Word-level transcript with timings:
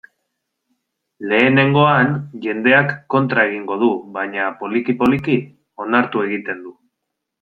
Lehenengoan, 1.33 2.09
jendeak 2.45 2.95
kontra 3.15 3.45
egingo 3.51 3.77
du, 3.83 3.91
baina, 4.17 4.49
poliki-poliki, 4.63 5.37
onartu 5.87 6.25
egiten 6.31 6.65
du. 6.69 6.75